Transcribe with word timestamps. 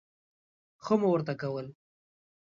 ښه 0.83 0.93
مو 0.99 1.07
ورته 1.11 1.33
کول. 1.41 1.67